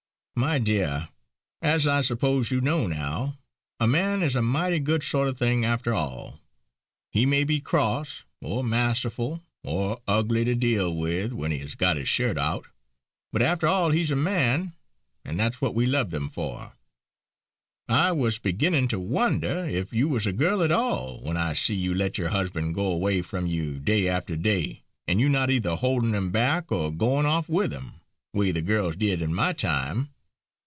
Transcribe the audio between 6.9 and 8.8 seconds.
He may be cross, or